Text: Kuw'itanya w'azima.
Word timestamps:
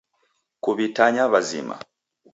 Kuw'itanya 0.63 1.23
w'azima. 1.31 1.75